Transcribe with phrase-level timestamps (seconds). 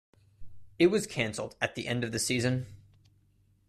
[0.79, 2.65] It was cancelled at the end of the season.